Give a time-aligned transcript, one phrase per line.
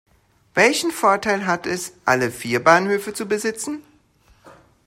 [0.55, 3.83] Welchen Vorteil hat es, alle vier Bahnhöfe zu besitzen?